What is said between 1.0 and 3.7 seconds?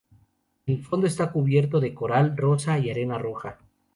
está cubierto de coral rosa y arena roja.